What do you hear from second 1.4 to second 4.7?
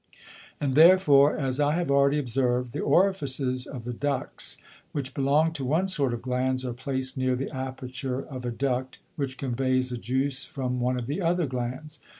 I have already observ'd, the Orifices of the Ducts,